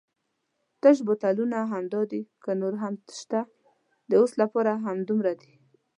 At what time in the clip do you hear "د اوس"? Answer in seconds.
4.09-4.31